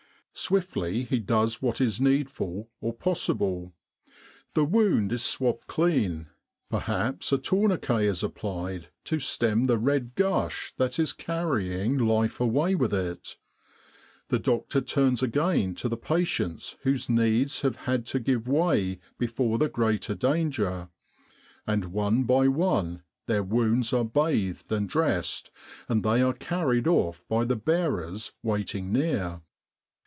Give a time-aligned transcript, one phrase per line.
[0.33, 3.73] Swiftly he does what is needful or possible.
[4.53, 6.29] The wound is swabbed clean
[6.69, 12.75] perhaps a tourniquet is applied to stem the red gush that is carrying life away
[12.75, 13.35] with it
[14.29, 19.57] the doctor turns again to the patients whose needs have had to give way before
[19.57, 20.87] the greater danger,
[21.67, 25.51] and one by one their wounds are bathed and dressed,
[25.89, 29.41] and they are carried off by the bearers waiting near.